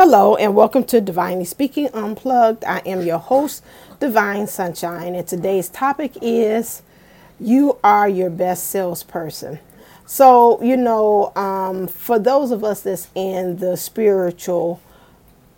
[0.00, 2.62] Hello and welcome to Divinely Speaking Unplugged.
[2.62, 3.64] I am your host,
[3.98, 6.82] Divine Sunshine, and today's topic is
[7.40, 9.58] You Are Your Best Salesperson.
[10.06, 14.80] So, you know, um, for those of us that's in the spiritual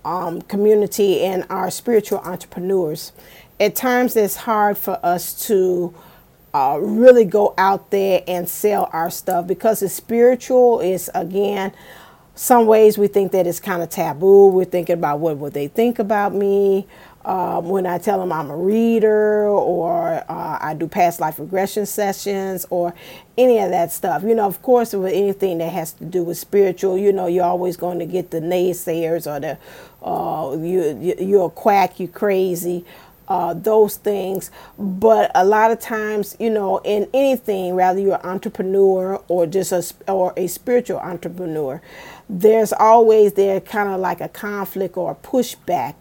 [0.07, 3.13] um, community and our spiritual entrepreneurs,
[3.61, 5.95] at times it's hard for us to
[6.55, 10.81] uh, really go out there and sell our stuff because it's spiritual.
[10.81, 11.73] It's again,
[12.35, 14.49] some ways we think that it's kind of taboo.
[14.49, 16.87] We're thinking about what would they think about me
[17.25, 21.85] um, when I tell them I'm a reader or uh, I do past life regression
[21.85, 22.95] sessions or
[23.37, 24.23] any of that stuff.
[24.23, 27.45] You know, of course, with anything that has to do with spiritual, you know, you're
[27.45, 29.59] always going to get the naysayers or the
[30.03, 32.87] uh, you you're a quack, you're crazy
[33.31, 34.51] uh, those things.
[34.79, 39.73] But a lot of times, you know, in anything, rather you're an entrepreneur or just
[39.73, 41.81] a, or a spiritual entrepreneur,
[42.29, 45.95] there's always there kind of like a conflict or a pushback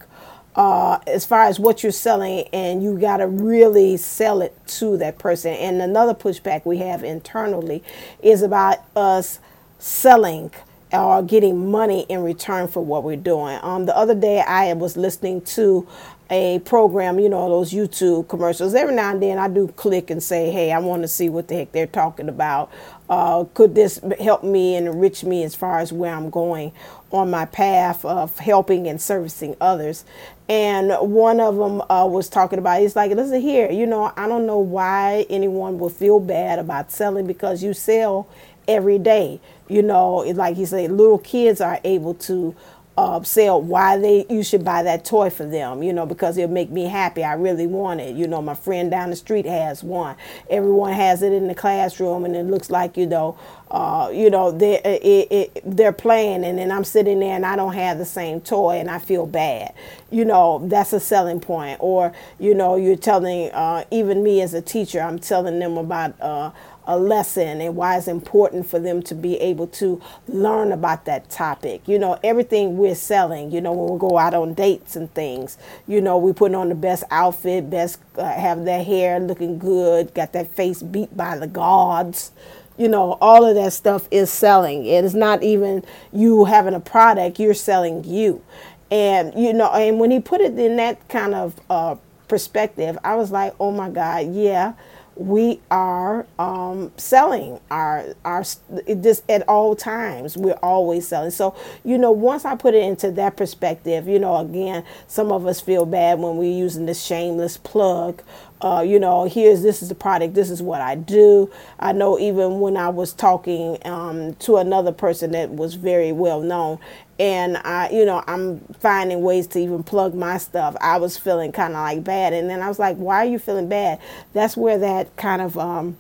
[0.56, 4.98] uh, as far as what you're selling, and you got to really sell it to
[4.98, 5.54] that person.
[5.54, 7.84] And another pushback we have internally
[8.22, 9.40] is about us
[9.78, 10.52] selling
[10.92, 13.60] or getting money in return for what we're doing.
[13.62, 15.88] Um, the other day, I was listening to
[16.30, 18.76] a program, you know, those YouTube commercials.
[18.76, 21.48] Every now and then, I do click and say, "Hey, I want to see what
[21.48, 22.72] the heck they're talking about.
[23.10, 26.72] Uh, could this help me and enrich me as far as where I'm going
[27.12, 30.06] on my path of helping and servicing others?"
[30.48, 34.28] And one of them uh, was talking about, he's like, "Listen here, you know, I
[34.28, 38.28] don't know why anyone would feel bad about selling because you sell
[38.68, 39.40] every day.
[39.68, 42.56] You know, like he said, little kids are able to
[43.00, 45.82] uh, sell why they you should buy that toy for them.
[45.82, 47.24] You know, because it'll make me happy.
[47.24, 48.16] I really want it.
[48.16, 50.18] You know, my friend down the street has one.
[50.50, 53.38] Everyone has it in the classroom, and it looks like you know,
[53.72, 57.74] uh, you know, they it, they're playing, and then I'm sitting there and I don't
[57.74, 59.74] have the same toy, and I feel bad.
[60.12, 61.78] You know, that's a selling point.
[61.80, 66.20] Or you know, you're telling uh, even me as a teacher, I'm telling them about
[66.20, 66.52] uh,
[66.88, 71.30] a lesson and why it's important for them to be able to learn about that
[71.30, 71.88] topic.
[71.88, 75.58] You know, everything we're selling, you know, when we go out on dates and things,
[75.88, 80.14] you know, we put on the best outfit, best uh, have their hair looking good,
[80.14, 82.32] got that face beat by the gods
[82.78, 84.86] you know, all of that stuff is selling.
[84.86, 88.42] It is not even you having a product, you're selling you.
[88.90, 91.96] And, you know, and when he put it in that kind of uh,
[92.30, 94.74] perspective, I was like, oh my God, yeah,
[95.20, 98.44] we are um, selling our our
[98.88, 100.38] this at all times.
[100.38, 101.32] We're always selling.
[101.32, 105.46] So you know, once I put it into that perspective, you know, again, some of
[105.46, 108.24] us feel bad when we're using this shameless plug
[108.62, 111.50] uh, you know, here's this is the product, this is what I do.
[111.80, 116.42] I know even when I was talking um, to another person that was very well
[116.42, 116.80] known,
[117.20, 120.76] and I, you know, I'm finding ways to even plug my stuff.
[120.82, 123.40] I was feeling kind of like bad, and then I was like, why are you
[123.40, 124.00] feeling bad?
[124.34, 125.98] That's where that kind of um,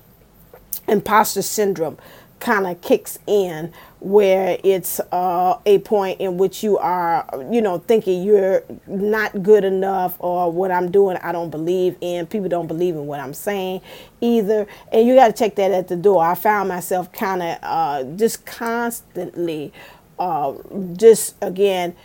[0.88, 1.97] imposter syndrome
[2.40, 7.79] kind of kicks in where it's uh, a point in which you are, you know,
[7.79, 12.28] thinking you're not good enough or what I'm doing I don't believe in.
[12.28, 13.81] People don't believe in what I'm saying
[14.22, 14.68] either.
[14.91, 16.24] And you got to check that at the door.
[16.24, 19.74] I found myself kind of uh, just constantly,
[20.19, 20.53] uh,
[20.94, 21.96] just again,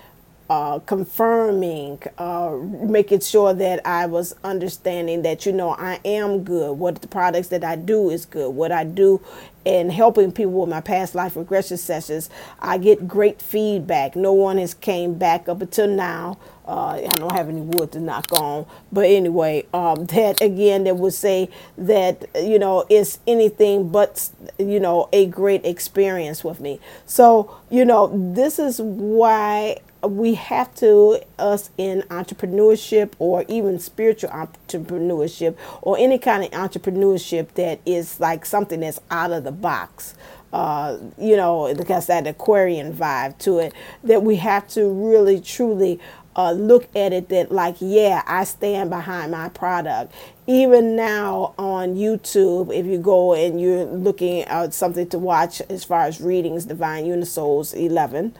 [0.50, 6.72] uh, confirming, uh, making sure that I was understanding that, you know, I am good.
[6.72, 8.50] What the products that I do is good.
[8.50, 9.21] What I do
[9.66, 12.28] and helping people with my past life regression sessions,
[12.60, 14.15] I get great feedback.
[14.16, 16.38] No one has came back up until now.
[16.66, 20.97] Uh, I don't have any wood to knock on, but anyway, um, that again, that
[20.97, 26.80] would say that you know it's anything but you know a great experience with me.
[27.07, 29.78] So you know this is why
[30.10, 37.48] we have to us in entrepreneurship or even spiritual entrepreneurship or any kind of entrepreneurship
[37.54, 40.15] that is like something that's out of the box
[40.53, 43.74] uh, you know because that aquarian vibe to it
[44.04, 46.01] that we have to really truly
[46.36, 50.12] uh, look at it that like yeah i stand behind my product.
[50.47, 55.84] Even now on youtube if you go and you're looking at something to watch as
[55.84, 58.34] far as readings divine unisouls 11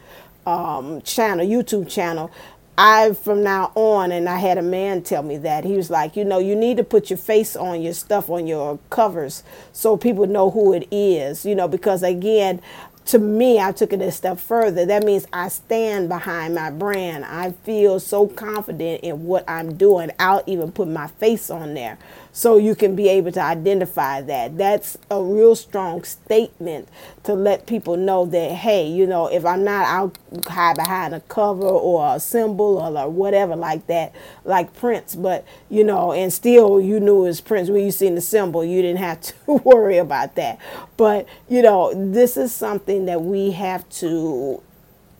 [0.45, 2.31] um, channel, YouTube channel,
[2.77, 6.17] I from now on, and I had a man tell me that he was like,
[6.17, 9.95] you know, you need to put your face on your stuff on your covers so
[9.95, 12.61] people know who it is, you know, because again,
[13.05, 14.85] to me, I took it a step further.
[14.85, 17.25] That means I stand behind my brand.
[17.25, 20.11] I feel so confident in what I'm doing.
[20.19, 21.97] I'll even put my face on there
[22.31, 24.57] so you can be able to identify that.
[24.57, 26.89] That's a real strong statement
[27.23, 30.11] to let people know that, hey, you know, if I'm not, I'll
[30.47, 34.13] hide behind a cover or a symbol or whatever like that,
[34.43, 35.15] like Prince.
[35.15, 38.65] But, you know, and still you knew it was Prince when you seen the symbol.
[38.65, 40.59] You didn't have to worry about that.
[40.97, 44.61] But, you know, this is something that we have to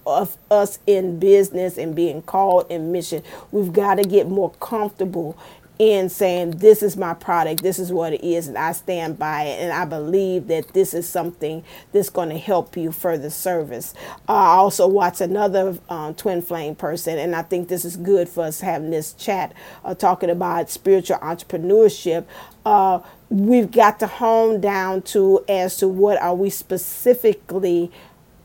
[0.05, 5.37] of us in business and being called in mission, we've got to get more comfortable
[5.79, 9.43] in saying this is my product this is what it is and i stand by
[9.43, 13.93] it and i believe that this is something that's going to help you further service.
[14.29, 18.29] Uh, i also watch another um, twin flame person and i think this is good
[18.29, 22.25] for us having this chat uh, talking about spiritual entrepreneurship.
[22.65, 22.99] Uh,
[23.29, 27.91] we've got to hone down to as to what are we specifically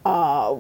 [0.05, 0.56] uh,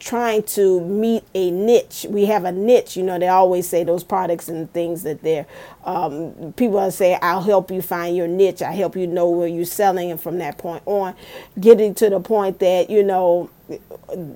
[0.00, 2.06] trying to meet a niche.
[2.08, 5.46] We have a niche, you know, they always say those products and things that they're,
[5.84, 8.62] um, people say, I'll help you find your niche.
[8.62, 10.10] I help you know where you're selling.
[10.10, 11.14] And from that point on,
[11.60, 13.50] getting to the point that, you know,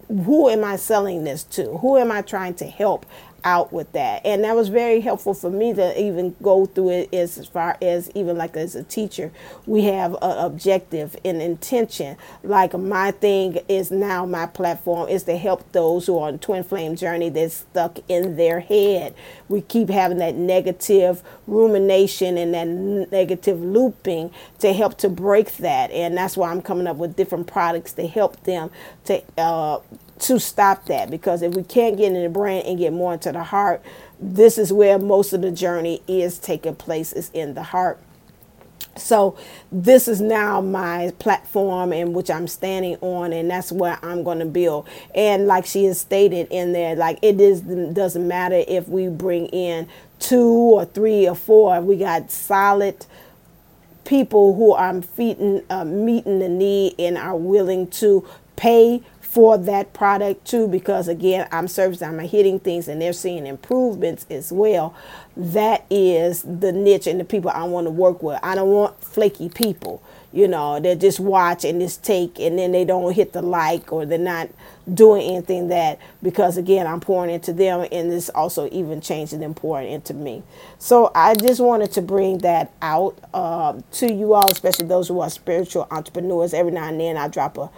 [0.08, 1.78] who am I selling this to?
[1.78, 3.06] Who am I trying to help?
[3.46, 4.26] Out with that.
[4.26, 8.10] And that was very helpful for me to even go through it as far as
[8.14, 9.30] even like as a teacher,
[9.66, 12.16] we have an objective and intention.
[12.42, 16.64] Like my thing is now my platform is to help those who are on twin
[16.64, 19.14] flame journey that's stuck in their head.
[19.48, 25.92] We keep having that negative rumination and that negative looping to help to break that.
[25.92, 28.70] And that's why I'm coming up with different products to help them
[29.04, 29.78] to uh,
[30.18, 33.32] to stop that because if we can't get in the brain and get more into
[33.32, 33.82] the heart,
[34.18, 38.00] this is where most of the journey is taking place is in the heart.
[38.96, 39.36] So
[39.70, 44.38] this is now my platform in which I'm standing on, and that's where I'm going
[44.38, 44.88] to build.
[45.14, 49.46] And like she has stated in there, like it is doesn't matter if we bring
[49.48, 49.88] in
[50.18, 51.80] two or three or four.
[51.82, 53.04] We got solid
[54.04, 59.02] people who are feeding, uh, meeting the need and are willing to pay
[59.36, 64.24] for that product too because again I'm servicing I'm hitting things and they're seeing improvements
[64.30, 64.94] as well.
[65.36, 68.40] That is the niche and the people I want to work with.
[68.42, 70.02] I don't want flaky people
[70.32, 73.92] you know they just watch and just take and then they don't hit the like
[73.92, 74.48] or they're not
[74.92, 79.52] doing anything that because again I'm pouring into them and this also even changing them
[79.52, 80.42] pouring into me.
[80.78, 85.20] So I just wanted to bring that out uh, to you all especially those who
[85.20, 86.54] are spiritual entrepreneurs.
[86.54, 87.70] Every now and then I drop a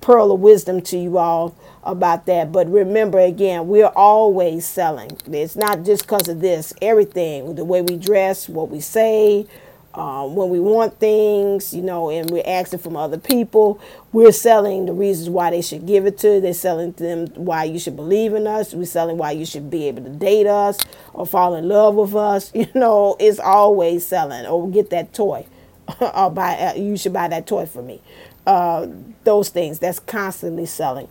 [0.00, 1.54] pearl of wisdom to you all
[1.84, 2.52] about that.
[2.52, 5.12] But remember, again, we're always selling.
[5.30, 6.72] It's not just because of this.
[6.82, 9.46] Everything, the way we dress, what we say,
[9.94, 13.80] um, when we want things, you know, and we're asking from other people,
[14.12, 16.40] we're selling the reasons why they should give it to.
[16.40, 18.74] They're selling them why you should believe in us.
[18.74, 20.78] We're selling why you should be able to date us
[21.14, 22.52] or fall in love with us.
[22.58, 24.44] You know, it's always selling.
[24.46, 25.46] Or get that toy.
[26.00, 26.56] or buy.
[26.58, 28.00] Uh, you should buy that toy for me
[28.48, 28.88] uh,
[29.24, 31.08] those things that's constantly selling.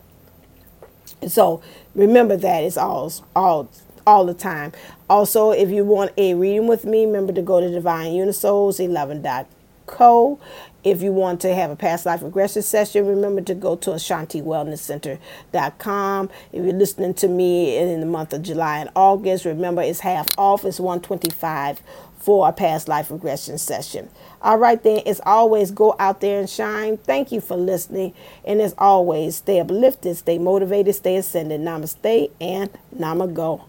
[1.28, 1.62] So
[1.94, 3.70] remember that it's all all
[4.06, 4.72] all the time.
[5.08, 10.40] Also, if you want a reading with me, remember to go to Divine Unisouls 11.co.
[10.88, 16.30] If you want to have a past life regression session, remember to go to AshantiWellnessCenter.com.
[16.50, 20.30] If you're listening to me in the month of July and August, remember it's half
[20.38, 20.64] off.
[20.64, 21.82] It's 125
[22.16, 24.08] for a past life regression session.
[24.40, 26.96] All right, then, as always, go out there and shine.
[26.96, 28.14] Thank you for listening.
[28.46, 31.60] And as always, stay uplifted, stay motivated, stay ascended.
[31.60, 33.64] Namaste and Namago.